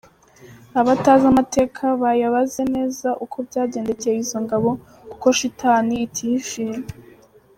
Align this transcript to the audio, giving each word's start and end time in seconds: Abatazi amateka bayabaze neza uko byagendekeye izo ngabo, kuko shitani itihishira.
Abatazi 0.81 1.23
amateka 1.31 1.83
bayabaze 2.01 2.61
neza 2.75 3.09
uko 3.23 3.37
byagendekeye 3.47 4.15
izo 4.23 4.37
ngabo, 4.45 4.69
kuko 5.11 5.27
shitani 5.37 5.95
itihishira. 6.05 6.79